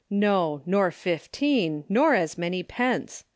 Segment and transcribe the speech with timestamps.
[0.09, 3.23] No; nor fifteen; nor as many pence.